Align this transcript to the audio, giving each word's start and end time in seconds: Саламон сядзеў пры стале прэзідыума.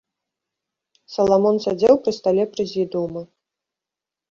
Саламон 1.15 1.55
сядзеў 1.67 1.95
пры 2.07 2.11
стале 2.21 2.43
прэзідыума. 2.57 3.21